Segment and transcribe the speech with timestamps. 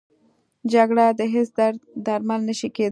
[0.73, 2.79] جګړه د هېڅ درد درمل نه شي کېدی